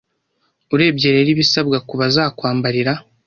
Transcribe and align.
Urebye 0.73 1.07
rero 1.15 1.29
ibisabwa 1.35 1.77
ku 1.87 1.93
bazakwambarira 1.99 2.93